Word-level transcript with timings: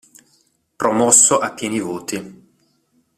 Promosso 0.77 1.37
a 1.37 1.51
pieni 1.51 1.79
voti". 1.79 2.17